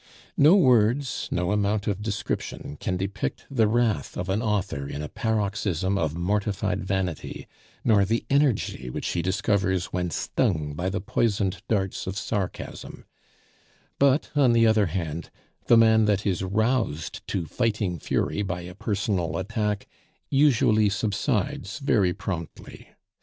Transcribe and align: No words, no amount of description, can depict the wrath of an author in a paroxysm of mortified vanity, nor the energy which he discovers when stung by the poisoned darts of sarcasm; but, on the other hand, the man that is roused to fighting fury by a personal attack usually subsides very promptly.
No 0.35 0.55
words, 0.55 1.27
no 1.29 1.51
amount 1.51 1.85
of 1.85 2.01
description, 2.01 2.75
can 2.79 2.97
depict 2.97 3.45
the 3.51 3.67
wrath 3.67 4.17
of 4.17 4.29
an 4.29 4.41
author 4.41 4.87
in 4.87 5.03
a 5.03 5.07
paroxysm 5.07 5.95
of 5.95 6.15
mortified 6.17 6.83
vanity, 6.83 7.47
nor 7.83 8.03
the 8.03 8.25
energy 8.27 8.89
which 8.89 9.09
he 9.09 9.21
discovers 9.21 9.93
when 9.93 10.09
stung 10.09 10.73
by 10.73 10.89
the 10.89 11.01
poisoned 11.01 11.61
darts 11.67 12.07
of 12.07 12.17
sarcasm; 12.17 13.05
but, 13.99 14.31
on 14.35 14.53
the 14.53 14.65
other 14.65 14.87
hand, 14.87 15.29
the 15.67 15.77
man 15.77 16.05
that 16.05 16.25
is 16.25 16.41
roused 16.41 17.21
to 17.27 17.45
fighting 17.45 17.99
fury 17.99 18.41
by 18.41 18.61
a 18.61 18.73
personal 18.73 19.37
attack 19.37 19.87
usually 20.31 20.89
subsides 20.89 21.77
very 21.77 22.11
promptly. 22.11 22.89